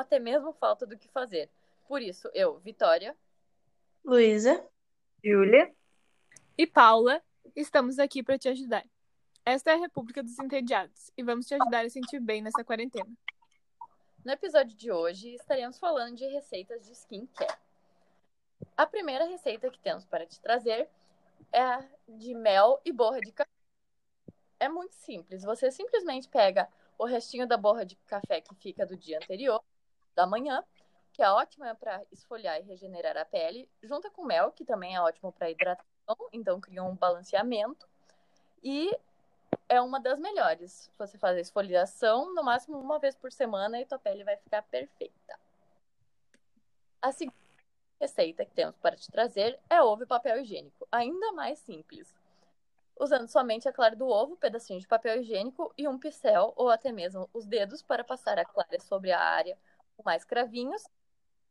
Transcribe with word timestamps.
até 0.00 0.18
mesmo 0.18 0.52
falta 0.52 0.86
do 0.86 0.98
que 0.98 1.08
fazer. 1.08 1.48
Por 1.86 2.02
isso, 2.02 2.30
eu, 2.34 2.58
Vitória, 2.58 3.16
Luísa, 4.04 4.64
Júlia. 5.22 5.72
E 6.56 6.66
Paula, 6.66 7.22
estamos 7.54 7.98
aqui 7.98 8.22
para 8.22 8.38
te 8.38 8.48
ajudar. 8.48 8.84
Esta 9.44 9.70
é 9.70 9.74
a 9.74 9.78
República 9.78 10.22
dos 10.22 10.38
Entediados 10.38 11.10
e 11.16 11.22
vamos 11.22 11.46
te 11.46 11.54
ajudar 11.54 11.84
a 11.84 11.90
sentir 11.90 12.20
bem 12.20 12.42
nessa 12.42 12.64
quarentena. 12.64 13.10
No 14.24 14.32
episódio 14.32 14.76
de 14.76 14.92
hoje, 14.92 15.34
estaremos 15.34 15.78
falando 15.78 16.16
de 16.16 16.26
receitas 16.26 16.86
de 16.86 16.92
skincare. 16.92 17.58
A 18.76 18.86
primeira 18.86 19.24
receita 19.24 19.70
que 19.70 19.78
temos 19.78 20.04
para 20.04 20.26
te 20.26 20.40
trazer 20.40 20.88
é 21.52 21.60
a 21.60 21.86
de 22.08 22.34
mel 22.34 22.80
e 22.84 22.92
borra 22.92 23.20
de 23.20 23.32
café. 23.32 23.50
É 24.58 24.68
muito 24.68 24.94
simples. 24.94 25.42
Você 25.42 25.70
simplesmente 25.70 26.28
pega 26.28 26.68
o 26.98 27.06
restinho 27.06 27.46
da 27.46 27.56
borra 27.56 27.84
de 27.84 27.96
café 28.06 28.40
que 28.40 28.54
fica 28.54 28.84
do 28.84 28.96
dia 28.96 29.18
anterior, 29.18 29.62
da 30.14 30.26
manhã, 30.26 30.64
que 31.12 31.22
é 31.22 31.30
ótima 31.30 31.74
para 31.74 32.02
esfoliar 32.10 32.60
e 32.60 32.64
regenerar 32.64 33.16
a 33.16 33.24
pele, 33.24 33.68
junta 33.82 34.10
com 34.10 34.24
mel, 34.24 34.52
que 34.52 34.64
também 34.64 34.94
é 34.94 35.00
ótimo 35.00 35.32
para 35.32 35.50
hidratação, 35.50 36.16
então 36.32 36.60
cria 36.60 36.82
um 36.82 36.94
balanceamento. 36.94 37.88
E 38.62 38.96
é 39.68 39.80
uma 39.80 40.00
das 40.00 40.18
melhores. 40.18 40.90
Você 40.98 41.18
faz 41.18 41.36
a 41.36 41.40
esfoliação 41.40 42.34
no 42.34 42.42
máximo 42.42 42.78
uma 42.78 42.98
vez 42.98 43.14
por 43.14 43.32
semana 43.32 43.80
e 43.80 43.86
tua 43.86 43.98
pele 43.98 44.24
vai 44.24 44.36
ficar 44.36 44.62
perfeita. 44.62 45.38
A 47.00 47.12
segunda 47.12 47.36
receita 48.00 48.44
que 48.44 48.52
temos 48.52 48.76
para 48.78 48.96
te 48.96 49.10
trazer 49.10 49.58
é 49.68 49.82
ovo 49.82 50.02
e 50.02 50.06
papel 50.06 50.40
higiênico, 50.40 50.86
ainda 50.90 51.32
mais 51.32 51.58
simples. 51.58 52.14
Usando 52.98 53.28
somente 53.28 53.68
a 53.68 53.72
clara 53.72 53.96
do 53.96 54.06
ovo, 54.06 54.36
pedacinho 54.36 54.80
de 54.80 54.86
papel 54.86 55.20
higiênico 55.20 55.72
e 55.76 55.88
um 55.88 55.98
pincel 55.98 56.52
ou 56.56 56.68
até 56.68 56.92
mesmo 56.92 57.28
os 57.32 57.46
dedos 57.46 57.82
para 57.82 58.04
passar 58.04 58.38
a 58.38 58.44
clara 58.44 58.78
sobre 58.80 59.12
a 59.12 59.20
área 59.20 59.56
com 60.00 60.08
mais 60.08 60.24
cravinhos. 60.24 60.82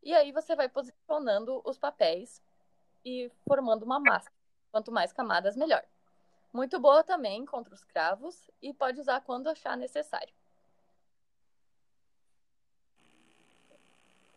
E 0.02 0.14
aí 0.14 0.32
você 0.32 0.56
vai 0.56 0.68
posicionando 0.68 1.62
os 1.64 1.78
papéis 1.78 2.42
e 3.06 3.32
formando 3.48 3.84
uma 3.84 4.00
massa. 4.00 4.32
Quanto 4.72 4.92
mais 4.92 5.12
camadas, 5.12 5.56
melhor. 5.56 5.84
Muito 6.52 6.80
boa 6.80 7.04
também 7.04 7.46
contra 7.46 7.74
os 7.74 7.84
cravos 7.84 8.50
e 8.62 8.74
pode 8.74 9.00
usar 9.00 9.22
quando 9.22 9.48
achar 9.50 9.78
necessário. 9.78 10.34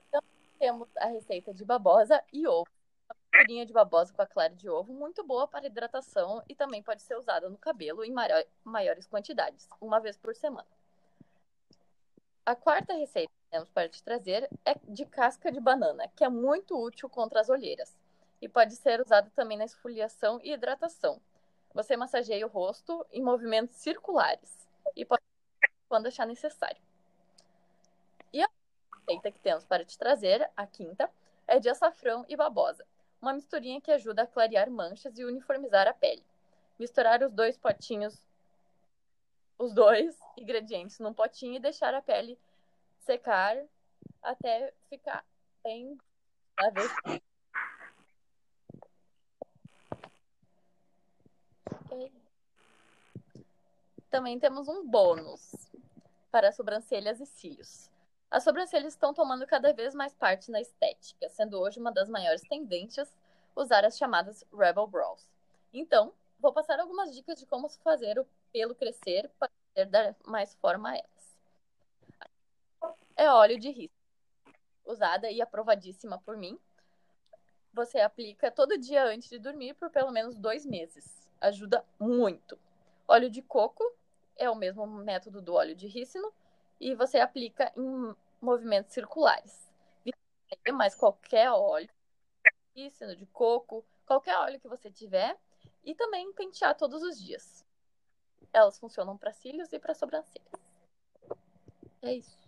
Então, 0.09 0.23
temos 0.59 0.89
a 0.97 1.07
receita 1.07 1.55
de 1.55 1.65
babosa 1.65 2.23
e 2.33 2.47
ovo. 2.47 2.69
Uma 3.09 3.17
misturinha 3.39 3.67
de 3.67 3.73
babosa 3.73 4.13
com 4.13 4.23
a 4.23 4.27
clara 4.27 4.55
de 4.55 4.69
ovo, 4.69 4.93
muito 4.93 5.25
boa 5.25 5.49
para 5.49 5.67
hidratação 5.67 6.43
e 6.49 6.55
também 6.55 6.83
pode 6.83 7.03
ser 7.03 7.17
usada 7.17 7.49
no 7.49 7.57
cabelo 7.57 8.05
em 8.05 8.13
maiores 8.65 9.07
quantidades, 9.07 9.69
uma 9.81 10.01
vez 10.01 10.17
por 10.17 10.35
semana. 10.35 10.69
A 12.45 12.57
quarta 12.57 12.93
receita 12.95 13.33
que 13.33 13.51
temos 13.53 13.71
para 13.71 13.89
te 13.89 14.03
trazer 14.03 14.51
é 14.65 14.75
de 14.89 15.07
casca 15.07 15.53
de 15.53 15.61
banana, 15.61 16.09
que 16.17 16.25
é 16.25 16.29
muito 16.29 16.77
útil 16.77 17.09
contra 17.09 17.41
as 17.41 17.49
olheiras 17.49 17.97
e 18.41 18.49
pode 18.49 18.75
ser 18.75 19.01
usada 19.01 19.31
também 19.37 19.57
na 19.57 19.65
esfoliação 19.65 20.41
e 20.43 20.53
hidratação. 20.53 21.21
Você 21.73 21.97
massageia 21.97 22.45
o 22.45 22.51
rosto 22.51 23.07
em 23.13 23.23
movimentos 23.23 23.77
circulares 23.77 24.69
e 24.97 25.05
pode 25.05 25.23
quando 25.89 26.09
achar 26.09 26.27
necessário. 26.27 26.83
E 28.33 28.43
a 28.43 28.49
receita 28.97 29.31
que 29.31 29.39
temos 29.39 29.65
para 29.65 29.85
te 29.85 29.97
trazer, 29.97 30.51
a 30.57 30.67
quinta, 30.67 31.09
é 31.47 31.61
de 31.61 31.69
açafrão 31.69 32.25
e 32.29 32.35
babosa, 32.35 32.85
uma 33.21 33.33
misturinha 33.33 33.81
que 33.81 33.93
ajuda 33.93 34.23
a 34.23 34.27
clarear 34.27 34.69
manchas 34.69 35.17
e 35.17 35.25
uniformizar 35.25 35.87
a 35.87 35.95
pele. 35.95 36.25
Misturar 36.77 37.23
os 37.23 37.33
dois 37.33 37.57
potinhos, 37.57 38.27
os 39.63 39.73
dois 39.73 40.19
ingredientes 40.37 40.99
num 40.99 41.15
potinho 41.15 41.55
e 41.55 41.61
deixar 41.61 41.95
a 41.95 42.03
pele 42.03 42.39
secar 42.99 43.57
até 44.21 44.73
ficar 44.89 45.25
bem 45.63 45.97
Também 54.11 54.39
temos 54.39 54.69
um 54.69 54.87
bônus 54.87 55.73
para 56.31 56.53
sobrancelhas 56.53 57.21
e 57.21 57.27
cílios. 57.27 57.91
As 58.31 58.45
sobrancelhas 58.45 58.93
estão 58.93 59.15
tomando 59.15 59.47
cada 59.47 59.73
vez 59.73 59.95
mais 59.95 60.15
parte 60.15 60.51
na 60.51 60.61
estética, 60.61 61.29
sendo 61.31 61.59
hoje 61.59 61.81
uma 61.81 61.91
das 61.91 62.09
maiores 62.09 62.43
tendências 62.43 63.11
usar 63.57 63.85
as 63.85 63.97
chamadas 63.97 64.45
Rebel 64.53 64.87
Brows. 64.87 65.29
Então, 65.73 66.13
vou 66.39 66.53
passar 66.53 66.79
algumas 66.79 67.15
dicas 67.15 67.39
de 67.39 67.47
como 67.47 67.69
fazer 67.69 68.19
o 68.19 68.27
pelo 68.53 68.75
crescer 68.75 69.31
para 69.39 69.51
dar 69.89 70.15
mais 70.25 70.55
forma 70.55 70.91
a 70.91 70.97
elas. 70.97 71.39
É 73.17 73.31
óleo 73.31 73.59
de 73.59 73.71
risco, 73.71 73.97
usada 74.85 75.31
e 75.31 75.41
aprovadíssima 75.41 76.19
por 76.19 76.37
mim. 76.37 76.59
Você 77.73 78.01
aplica 78.01 78.51
todo 78.51 78.79
dia 78.79 79.05
antes 79.05 79.29
de 79.29 79.39
dormir 79.39 79.75
por 79.75 79.91
pelo 79.91 80.11
menos 80.11 80.37
dois 80.37 80.67
meses. 80.67 81.29
Ajuda 81.41 81.85
muito. 81.99 82.59
Óleo 83.09 83.31
de 83.31 83.43
coco 83.43 83.85
é 84.37 84.49
o 84.51 84.55
mesmo 84.55 84.87
método 84.87 85.41
do 85.41 85.55
óleo 85.55 85.75
de 85.75 85.87
rícino 85.87 86.33
e 86.81 86.95
você 86.95 87.19
aplica 87.19 87.73
em 87.77 88.15
movimentos 88.41 88.93
circulares. 88.93 89.71
Mas 90.73 90.95
qualquer 90.95 91.51
óleo, 91.51 91.89
rícino 92.77 93.17
de 93.17 93.27
coco, 93.27 93.85
qualquer 94.07 94.37
óleo 94.37 94.61
que 94.61 94.69
você 94.69 94.91
tiver 94.91 95.39
e 95.85 95.95
também 95.95 96.33
pentear 96.33 96.77
todos 96.77 97.03
os 97.03 97.21
dias. 97.21 97.62
Elas 98.53 98.79
funcionam 98.79 99.17
para 99.17 99.33
cílios 99.33 99.73
e 99.73 99.79
para 99.79 99.95
sobrancelhas. 99.95 100.47
É 102.03 102.15
isso. 102.15 102.39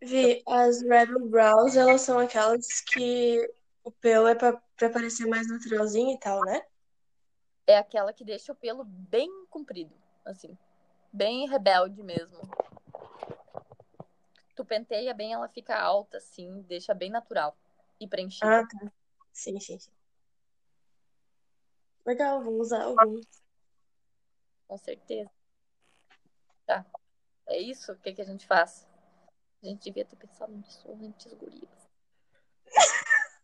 Vi, 0.00 0.42
as 0.46 0.82
Rebel 0.82 1.28
Brows, 1.28 1.76
elas 1.76 2.00
são 2.00 2.18
aquelas 2.18 2.80
que 2.80 3.48
o 3.84 3.90
pelo 3.90 4.26
é 4.26 4.34
pra, 4.34 4.60
pra 4.76 4.90
parecer 4.90 5.26
mais 5.26 5.48
naturalzinho 5.48 6.14
e 6.14 6.18
tal, 6.18 6.44
né? 6.44 6.60
É 7.66 7.78
aquela 7.78 8.12
que 8.12 8.24
deixa 8.24 8.52
o 8.52 8.56
pelo 8.56 8.84
bem 8.84 9.30
comprido, 9.48 9.94
assim 10.24 10.58
bem 11.12 11.46
rebelde 11.46 12.02
mesmo. 12.02 12.40
Tu 14.56 14.64
penteia 14.64 15.12
bem, 15.12 15.32
ela 15.32 15.48
fica 15.48 15.78
alta, 15.78 16.16
assim, 16.16 16.62
deixa 16.62 16.94
bem 16.94 17.10
natural 17.10 17.56
e 18.00 18.06
preenchida. 18.06 18.60
Ah, 18.60 18.66
tá. 18.66 18.92
Sim, 19.32 19.60
sim, 19.60 19.78
sim. 19.78 19.90
Legal, 22.04 22.42
vou 22.42 22.58
usar 22.60 22.82
alguns. 22.82 23.26
Com 24.72 24.78
certeza. 24.78 25.30
Tá. 26.64 26.86
É 27.46 27.58
isso? 27.58 27.92
O 27.92 27.98
que, 27.98 28.14
que 28.14 28.22
a 28.22 28.24
gente 28.24 28.46
faz? 28.46 28.88
A 29.62 29.66
gente 29.66 29.84
devia 29.84 30.02
ter 30.02 30.16
pensado 30.16 30.50
nisso 30.50 30.90
antes, 30.90 31.30
gurias. 31.34 31.90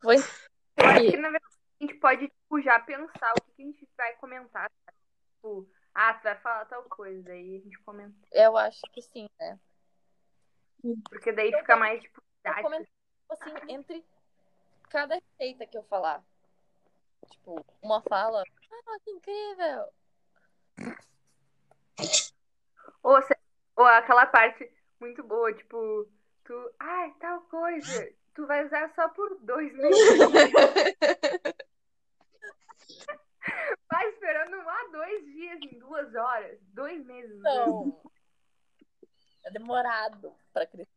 Foi. 0.00 0.14
Eu 0.18 0.86
acho 0.86 1.10
que, 1.10 1.16
na 1.16 1.30
verdade, 1.30 1.56
a 1.80 1.84
gente 1.84 1.94
pode, 1.94 2.28
tipo, 2.28 2.62
já 2.62 2.78
pensar 2.78 3.32
o 3.32 3.42
que 3.42 3.62
a 3.62 3.66
gente 3.66 3.88
vai 3.96 4.14
comentar. 4.18 4.70
Tipo, 5.32 5.68
ah, 5.92 6.14
você 6.14 6.22
vai 6.22 6.38
falar 6.38 6.64
tal 6.66 6.84
coisa, 6.84 7.20
daí 7.24 7.56
a 7.56 7.60
gente 7.60 7.78
comenta. 7.80 8.16
Eu 8.30 8.56
acho 8.56 8.82
que 8.92 9.02
sim, 9.02 9.28
né? 9.40 9.58
Porque 11.10 11.32
daí 11.32 11.50
eu 11.50 11.58
fica 11.58 11.74
mais, 11.74 12.00
tipo, 12.00 12.22
comento, 12.62 12.88
assim, 13.30 13.50
entre 13.68 14.04
cada 14.90 15.16
receita 15.16 15.66
que 15.66 15.76
eu 15.76 15.82
falar. 15.82 16.24
Tipo, 17.32 17.66
uma 17.82 18.00
fala, 18.02 18.44
ah, 18.86 18.98
que 19.02 19.10
incrível! 19.10 19.92
Ou, 23.02 23.18
ou 23.76 23.84
aquela 23.84 24.26
parte 24.26 24.70
muito 25.00 25.22
boa, 25.22 25.52
tipo, 25.52 26.08
tu, 26.44 26.70
ai, 26.78 27.10
ah, 27.10 27.14
tal 27.20 27.40
coisa, 27.42 28.12
tu 28.34 28.46
vai 28.46 28.64
usar 28.64 28.92
só 28.94 29.08
por 29.10 29.38
dois 29.40 29.72
meses. 29.74 29.98
Vai 33.90 34.08
esperando 34.08 34.56
lá 34.56 34.88
dois 34.90 35.24
dias 35.26 35.58
em 35.62 35.78
duas 35.78 36.14
horas, 36.14 36.58
dois 36.72 37.04
meses. 37.04 37.38
Não. 37.42 38.00
É 39.44 39.50
demorado 39.50 40.34
para 40.52 40.66
crescer 40.66 40.90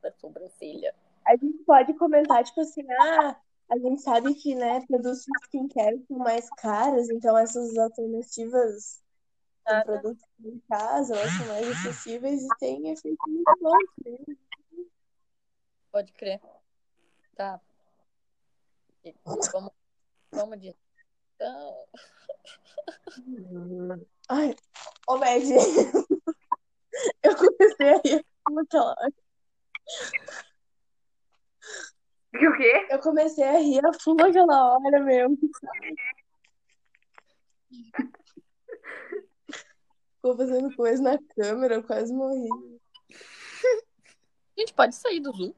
da 0.00 0.12
sobrancelha. 0.12 0.94
A 1.26 1.34
gente 1.36 1.58
pode 1.64 1.92
comentar, 1.94 2.44
tipo 2.44 2.60
assim, 2.60 2.86
ah, 2.92 3.36
a 3.70 3.78
gente 3.78 4.02
sabe 4.02 4.34
que, 4.34 4.54
né, 4.54 4.84
produtos 4.86 5.24
skincare 5.44 6.04
são 6.08 6.18
mais 6.18 6.48
caros, 6.56 7.08
então 7.08 7.38
essas 7.38 7.76
alternativas 7.78 9.00
de 9.66 9.84
produtos 9.84 10.24
em 10.44 10.58
casa, 10.68 11.14
elas 11.14 11.32
são 11.32 11.46
mais 11.46 11.68
acessíveis 11.68 12.42
e 12.42 12.48
têm 12.58 12.90
efeito 12.90 13.28
muito 13.28 13.58
bom. 13.60 13.76
Né? 14.04 14.36
Pode 15.92 16.12
crer. 16.12 16.40
Tá. 17.36 17.60
Vamos, 19.52 19.72
vamos 20.32 20.60
de 20.60 20.76
então. 21.36 21.86
Ai, 24.28 24.54
ô 25.08 25.16
Med, 25.16 25.44
eu 27.22 27.36
comecei 27.36 27.94
a 27.94 28.00
rir 28.04 28.26
naquela 28.50 28.90
hora. 28.90 29.12
O 32.48 32.56
quê? 32.56 32.86
Eu 32.90 32.98
comecei 33.00 33.44
a 33.44 33.58
rir 33.58 33.84
a 33.84 33.92
fundo 33.92 34.24
aquela 34.24 34.74
hora 34.76 35.00
mesmo. 35.00 35.38
Ficou 40.16 40.36
fazendo 40.36 40.74
coisa 40.76 41.02
na 41.02 41.18
câmera, 41.34 41.76
eu 41.76 41.82
quase 41.82 42.12
morri. 42.12 42.48
gente 44.58 44.74
pode 44.74 44.94
sair 44.94 45.20
do 45.20 45.32
Zoom. 45.32 45.52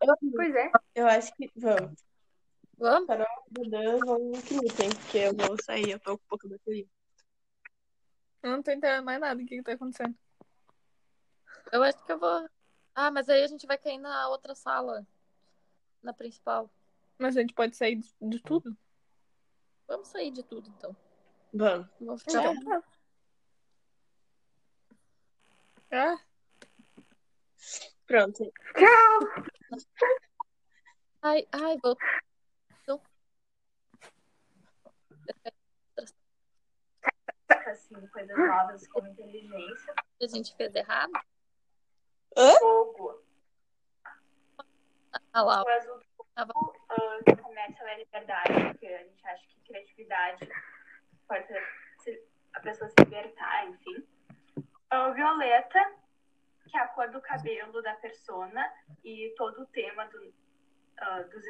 Eu, 0.00 0.14
Pois 0.34 0.54
é. 0.54 0.70
eu 0.94 1.06
acho 1.06 1.32
que. 1.34 1.50
Vamos. 1.56 2.02
Vamos? 2.76 3.06
Carol 3.06 3.26
Dudan 3.48 3.98
vão 3.98 4.32
que 4.32 4.54
lutem, 4.54 4.90
porque 4.90 5.18
eu 5.18 5.36
vou 5.36 5.56
sair, 5.62 5.90
eu 5.92 6.00
tô 6.00 6.18
com 6.18 6.24
pouco 6.28 6.48
bateria. 6.48 6.86
Eu 8.42 8.50
não 8.50 8.62
tô 8.62 8.72
entendendo 8.72 9.04
mais 9.04 9.20
nada 9.20 9.40
do 9.40 9.46
que, 9.46 9.56
que 9.56 9.62
tá 9.62 9.72
acontecendo. 9.72 10.16
Eu 11.70 11.82
acho 11.84 12.04
que 12.04 12.12
eu 12.12 12.18
vou. 12.18 12.48
Ah, 12.94 13.10
mas 13.10 13.28
aí 13.28 13.42
a 13.42 13.46
gente 13.46 13.66
vai 13.66 13.78
cair 13.78 13.98
na 13.98 14.28
outra 14.28 14.54
sala. 14.54 15.06
Na 16.02 16.12
principal. 16.12 16.70
Mas 17.18 17.36
a 17.36 17.40
gente 17.40 17.54
pode 17.54 17.76
sair 17.76 17.96
de, 17.96 18.12
de 18.20 18.40
tudo? 18.40 18.76
Vamos 19.86 20.08
sair 20.08 20.30
de 20.30 20.42
tudo, 20.42 20.68
então. 20.76 20.96
Vamos. 21.52 21.86
Vou 22.00 22.18
ficar. 22.18 22.52
É. 25.90 25.96
Ah, 25.96 26.18
Pronto. 28.06 28.52
Ai, 31.22 31.46
ai, 31.52 31.78
vou. 31.82 31.96
Assim, 37.66 38.06
coisas 38.08 38.36
novas 38.36 38.88
como 38.88 39.08
inteligência, 39.08 39.94
A 40.20 40.26
gente 40.26 40.54
fez 40.56 40.74
errado. 40.74 41.12
fogo. 42.34 42.81
Ah 45.32 45.42
lá, 45.42 45.62
O 45.62 45.68
azul 45.68 46.00
Tava- 46.34 46.52
uh, 46.58 47.42
começa 47.42 47.84
a 47.84 47.94
liberdade, 47.96 48.52
porque 48.70 48.86
a 48.86 49.02
gente 49.02 49.26
acha 49.26 49.46
que 49.48 49.60
criatividade 49.66 50.48
pode 51.28 51.46
ser 51.46 51.62
se- 52.00 52.22
a 52.54 52.60
pessoa 52.60 52.88
se 52.90 52.94
libertar, 53.04 53.66
enfim. 53.68 54.06
O 54.92 55.12
violeta, 55.14 55.94
que 56.68 56.76
é 56.76 56.80
a 56.80 56.88
cor 56.88 57.10
do 57.10 57.20
cabelo 57.20 57.82
da 57.82 57.94
persona 57.96 58.70
e 59.04 59.34
todo 59.36 59.62
o 59.62 59.66
tema 59.66 60.06
do, 60.06 60.18
uh, 60.28 61.28
dos 61.30 61.44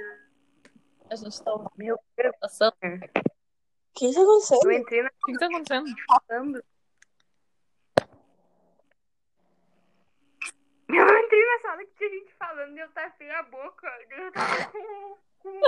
a 1.11 1.17
gente 1.17 1.43
tá 1.45 1.53
ouvindo 1.53 1.71
Meu 1.77 1.99
ação. 2.43 2.69
O 2.69 2.73
que 3.95 4.13
tá 4.15 4.21
acontecendo? 4.23 4.65
Eu 4.65 4.73
entrei 4.73 5.03
na 5.03 5.09
o 5.09 5.13
que, 5.27 5.33
que 5.33 5.39
tá 5.39 5.47
acontecendo? 5.47 5.87
falando. 6.29 6.65
Eu 10.89 11.07
sala 11.73 11.85
que 11.87 11.95
tinha 11.97 12.11
gente 12.11 12.33
falando 12.35 12.77
e 12.77 12.81
eu 12.81 12.89
tapei 12.91 13.31
a 13.31 13.43
boca. 13.45 13.89
Eu 14.11 14.33
tava 14.33 14.65
com. 14.73 15.17
com... 15.39 15.61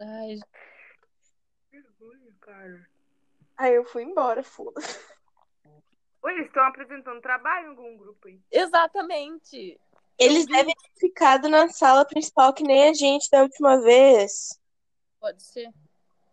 Ai, 0.00 0.38
vergonha, 1.70 2.36
cara. 2.40 2.88
Aí 3.56 3.74
eu 3.74 3.84
fui 3.84 4.02
embora, 4.02 4.42
foda. 4.42 4.80
Oi, 6.22 6.32
eles 6.32 6.46
estão 6.46 6.64
apresentando 6.64 7.20
trabalho 7.20 7.66
em 7.66 7.70
algum 7.70 7.96
grupo 7.96 8.28
aí. 8.28 8.40
exatamente. 8.50 9.80
Eles 10.18 10.46
devem 10.46 10.74
ter 10.74 11.00
ficado 11.00 11.48
na 11.48 11.68
sala 11.68 12.04
principal 12.04 12.52
que 12.52 12.62
nem 12.62 12.88
a 12.88 12.92
gente 12.94 13.28
da 13.30 13.42
última 13.42 13.80
vez. 13.80 14.60
Pode 15.18 15.42
ser. 15.42 15.68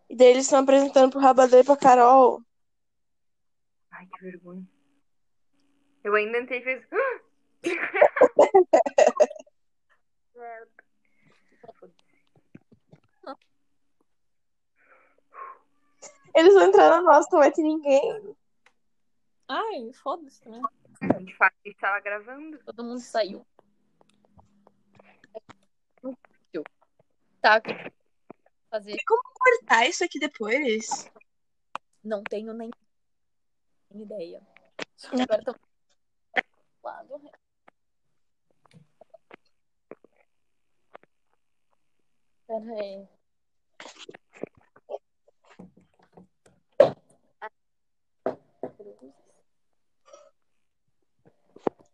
E 0.08 0.14
daí 0.14 0.28
eles 0.28 0.44
estão 0.44 0.60
apresentando 0.60 1.10
pro 1.10 1.20
Rabadão 1.20 1.58
e 1.60 1.64
pra 1.64 1.76
Carol. 1.76 2.40
Ai, 3.90 4.06
que 4.06 4.22
vergonha. 4.22 4.71
Eu 6.04 6.14
ainda 6.14 6.38
entrei 6.38 6.60
e 6.60 6.64
fez. 6.64 6.86
Eles 16.34 16.54
vão 16.54 16.64
entrar 16.64 16.90
na 16.90 17.02
nossa, 17.02 17.28
não 17.30 17.38
vai 17.40 17.52
ter 17.52 17.62
ninguém. 17.62 18.36
Ai, 19.48 19.92
foda-se 19.92 20.40
também. 20.40 20.62
A 21.02 21.18
gente 21.18 21.36
fala 21.36 21.52
que 21.62 21.70
estava 21.70 22.00
gravando. 22.00 22.58
Todo 22.64 22.84
mundo 22.84 23.00
saiu. 23.00 23.46
Tá. 27.40 27.60
Fazer. 28.70 28.96
Cortar 29.04 29.86
isso 29.86 30.04
aqui 30.04 30.18
depois? 30.18 31.10
Não 32.02 32.22
tenho 32.22 32.52
nem 32.54 32.70
ideia. 33.92 34.40
Agora 35.10 35.42
tô. 35.44 35.71
Lado. 36.82 37.20
Pera 42.46 42.80
aí. 42.80 43.08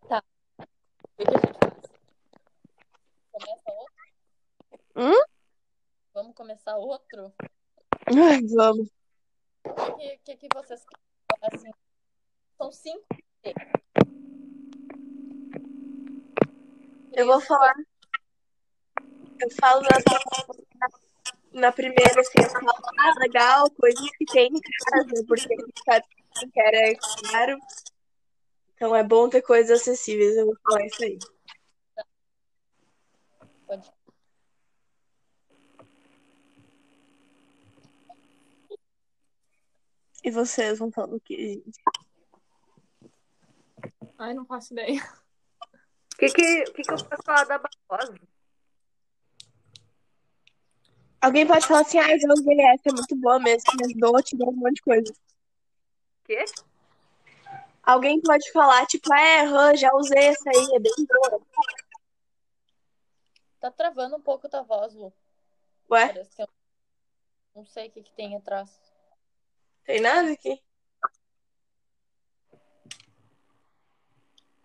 Tá. 0.09 0.23
O 0.59 0.65
que 1.17 1.23
a 1.23 1.31
gente 1.31 1.59
faz? 1.61 1.99
Começa 3.31 3.71
outro? 3.71 3.95
Hum? 4.97 5.25
Vamos 6.15 6.35
começar 6.35 6.77
outro? 6.77 7.35
Ai, 8.07 8.41
vamos. 8.57 8.89
O 9.65 9.97
que, 9.97 10.19
que, 10.19 10.37
que 10.37 10.49
vocês 10.55 10.83
querem? 10.85 10.99
Assim, 11.53 11.71
são 12.57 12.73
cinco. 12.73 13.07
Eu 17.19 17.27
vou 17.27 17.41
falar. 17.41 17.75
Eu 19.41 19.51
falo 19.61 19.83
na, 19.83 21.61
na 21.61 21.73
primeira, 21.73 22.21
assim, 22.21 22.39
eu 22.39 22.49
falo, 22.49 22.71
ah, 22.97 23.15
legal, 23.19 23.69
coisas 23.73 24.09
que 24.17 24.25
tem 24.25 24.47
em 24.47 24.61
casa, 24.61 25.25
porque 25.27 25.53
a 25.53 25.61
gente 25.61 25.83
sabe 25.85 26.07
que 26.39 26.51
quer 26.53 26.75
é 26.75 26.95
caro. 27.29 27.59
Então 28.77 28.95
é 28.95 29.03
bom 29.03 29.29
ter 29.29 29.43
coisas 29.43 29.81
acessíveis, 29.81 30.37
eu 30.37 30.47
vou 30.47 30.57
falar 30.63 30.87
isso 30.87 31.03
aí. 31.03 31.19
Pode. 33.67 33.93
E 40.23 40.31
vocês 40.31 40.79
vão 40.79 40.93
falar 40.93 41.17
o 41.17 41.21
quê, 41.21 41.55
gente? 41.65 41.81
Ai, 44.17 44.35
não 44.35 44.47
faço 44.47 44.73
ideia. 44.73 45.03
O 46.19 46.27
que, 46.27 46.31
que, 46.31 46.63
o 46.63 46.73
que, 46.73 46.83
que 46.83 46.91
eu 46.91 46.97
posso 46.97 47.23
falar 47.25 47.45
da 47.45 47.59
Barbosa? 47.59 48.19
Alguém 51.21 51.47
pode 51.47 51.65
falar 51.65 51.83
assim, 51.83 51.97
ah, 52.01 52.11
eu 52.11 52.19
já 52.19 52.29
usei 52.33 52.61
essa, 52.61 52.89
é 52.89 52.93
muito 52.93 53.15
boa 53.15 53.39
mesmo, 53.39 53.73
me 53.77 53.87
ajudou 53.87 54.17
a 54.17 54.23
tirar 54.23 54.49
um 54.49 54.53
monte 54.53 54.75
de 54.75 54.83
coisa. 54.83 55.15
Quê? 56.25 56.45
Alguém 57.85 58.21
pode 58.21 58.51
falar, 58.51 58.85
tipo, 58.87 59.15
é, 59.15 59.77
já 59.77 59.95
usei 59.95 60.25
essa 60.25 60.51
aí, 60.51 60.75
é 60.75 60.81
bem 60.81 60.93
boa. 61.09 61.41
Tá 63.61 63.71
travando 63.71 64.17
um 64.17 64.21
pouco 64.21 64.49
tua 64.49 64.63
voz, 64.63 64.95
Lu. 64.95 65.13
Ué, 65.89 66.09
Parece 66.09 66.35
que 66.35 66.43
eu 66.43 66.49
não 67.55 67.65
sei 67.65 67.87
o 67.87 67.91
que, 67.93 68.03
que 68.03 68.13
tem 68.13 68.37
atrás. 68.37 68.69
tem 69.85 70.01
nada 70.01 70.33
aqui? 70.33 70.61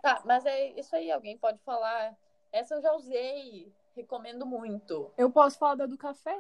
Tá, 0.04 0.22
mas 0.26 0.46
é 0.46 0.78
isso 0.78 0.94
aí, 0.98 1.10
alguém 1.10 1.38
pode 1.38 1.60
falar. 1.64 2.14
Essa 2.52 2.76
eu 2.76 2.82
já 2.82 2.92
usei, 2.92 3.74
recomendo 3.96 4.46
muito. 4.46 5.10
Eu 5.18 5.32
posso 5.32 5.58
falar 5.58 5.76
da 5.76 5.86
do 5.86 5.98
café? 5.98 6.38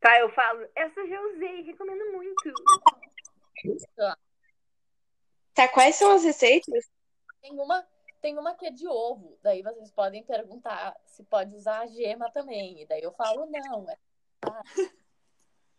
Tá, 0.00 0.18
eu 0.20 0.30
falo. 0.30 0.66
Essa 0.74 1.00
eu 1.00 1.06
já 1.06 1.20
usei, 1.20 1.60
recomendo 1.60 2.12
muito. 2.12 2.54
Tá, 5.52 5.68
quais 5.68 5.96
são 5.96 6.12
as 6.12 6.24
receitas? 6.24 6.90
Tem 7.42 7.52
uma, 7.60 7.86
tem 8.22 8.38
uma 8.38 8.54
que 8.54 8.64
é 8.64 8.70
de 8.70 8.88
ovo. 8.88 9.38
Daí 9.42 9.60
vocês 9.60 9.90
podem 9.90 10.24
perguntar 10.24 10.98
se 11.04 11.22
pode 11.24 11.54
usar 11.54 11.80
a 11.80 11.86
gema 11.88 12.30
também. 12.32 12.80
E 12.80 12.86
daí 12.86 13.02
eu 13.02 13.12
falo, 13.12 13.44
não. 13.50 13.86
É... 13.86 13.98
Ah. 14.46 14.62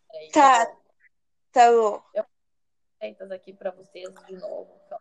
Peraí, 0.08 0.30
Tá. 0.30 0.64
eu 0.70 0.82
Tá 1.50 1.70
bom. 1.72 2.24
Receitas 3.02 3.30
aqui 3.32 3.52
pra 3.52 3.72
vocês 3.72 4.08
de 4.26 4.36
novo. 4.36 4.80
Então, 4.86 4.98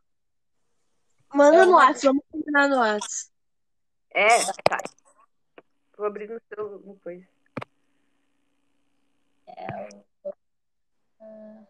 Manda 1.34 1.58
É 1.58 1.66
no 1.66 1.76
WhatsApp, 1.76 2.08
vamos 2.08 2.24
combinar 2.32 2.68
no 2.68 2.78
WhatsApp. 2.78 3.32
É, 4.14 4.46
tá. 4.68 4.78
Vou 5.96 6.08
abrir 6.08 6.28
no 6.28 6.42
seu 6.50 6.80
no 6.80 6.96
coisa. 7.00 7.26
É 9.48 9.68
o. 10.26 10.34
Ah, 11.22 11.64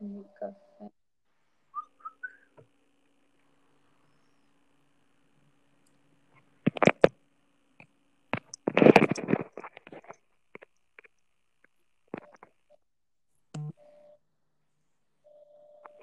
de 0.00 0.24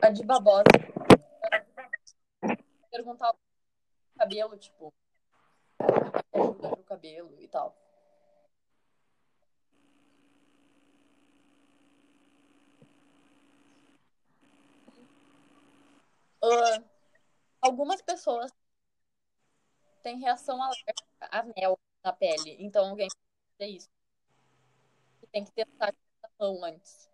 a 0.01 0.09
de 0.09 0.23
babosa. 0.23 0.63
Perguntar 2.91 3.31
o 3.31 3.37
cabelo, 4.17 4.57
tipo, 4.57 4.93
ajuda 6.33 6.69
pro 6.69 6.83
cabelo 6.83 7.35
e 7.39 7.47
tal. 7.47 7.75
Uh, 16.43 16.83
algumas 17.59 18.01
pessoas 18.01 18.51
têm 20.03 20.19
reação 20.19 20.61
alérgica 20.61 20.93
a 21.19 21.43
mel 21.43 21.77
na 22.03 22.13
pele, 22.13 22.55
então 22.59 22.89
alguém 22.89 23.07
tem 23.07 23.19
que 23.19 23.57
fazer 23.57 23.71
isso. 23.71 23.89
Tem 25.31 25.43
que 25.43 25.51
testar 25.51 25.93
a 26.23 26.29
mão 26.39 26.63
antes. 26.63 27.09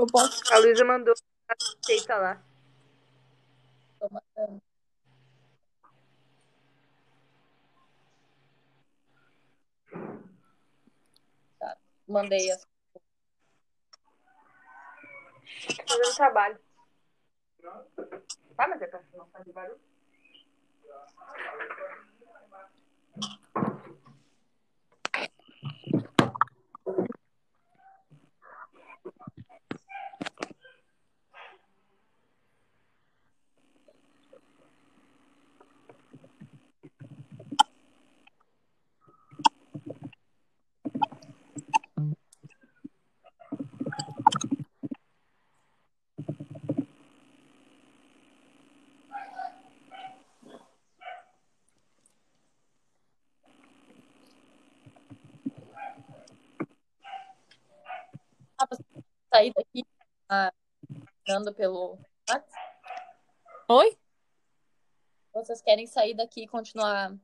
Eu 0.00 0.06
posso. 0.06 0.40
A 0.50 0.58
Luísa 0.58 0.82
mandou 0.82 1.12
a 1.46 1.54
receita 1.62 2.16
lá. 2.16 2.42
Tô 3.98 4.08
mandando. 4.08 4.62
Tá, 11.58 11.76
mandei 12.08 12.50
as 12.50 12.66
Fazendo 15.86 16.16
trabalho. 16.16 16.58
Tá, 18.56 18.68
mas 18.68 18.80
é 18.80 18.86
pra 18.86 19.02
não 19.12 19.26
fazer 19.26 19.52
barulho. 19.52 19.80
sair 59.32 59.52
andando 60.30 61.52
pelo 61.54 61.98
WhatsApp? 62.28 62.48
Oi? 63.68 63.98
Vocês 65.32 65.60
querem 65.60 65.86
sair 65.86 66.14
daqui 66.14 66.44
e 66.44 66.48
continuar 66.48 67.16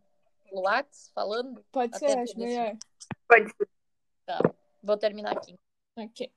pelo 0.44 0.62
WhatsApp 0.62 1.14
falando? 1.14 1.64
Pode 1.70 1.94
Até 1.96 2.08
ser, 2.08 2.18
acho 2.18 2.38
melhor. 2.38 2.76
Pode 3.28 3.56
ser. 3.56 3.68
Tá. 4.25 4.40
Vou 4.82 4.96
terminar 4.96 5.36
aqui. 5.36 5.56
Ok. 5.96 6.32